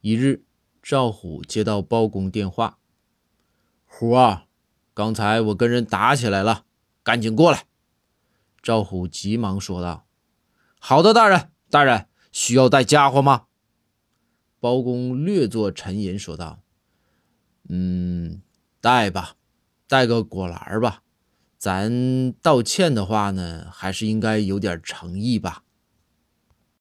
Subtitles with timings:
[0.00, 0.44] 一日
[0.82, 2.78] 赵虎接到包公电话
[3.84, 4.46] 虎啊
[4.94, 6.64] 刚才我跟人打起来了
[7.02, 7.66] 赶紧过来。
[8.62, 10.06] 赵虎急忙说道
[10.78, 13.46] 好的大人大人需要带家伙吗？
[14.58, 16.60] 包公略作沉吟说道
[17.68, 18.42] 嗯
[18.80, 19.36] 带吧
[19.86, 21.02] 带个果篮吧
[21.58, 25.62] 咱道歉的话呢还是应该有点诚意吧。